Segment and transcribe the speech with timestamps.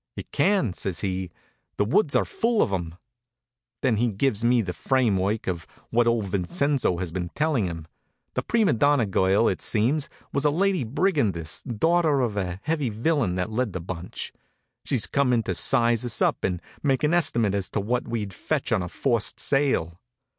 [0.15, 1.29] "It can," says he.
[1.77, 2.95] "The woods are full of 'em."
[3.83, 7.85] Then he gives me the framework of what old Vincenzo had been telling him.
[8.33, 13.35] The prima donna girl, it seems, was a lady brigandess, daughter of the heavy villain
[13.35, 14.33] that led the bunch.
[14.85, 18.33] She'd come in to size us up and make an estimate as to what we'd
[18.33, 19.99] fetch on a forced sale.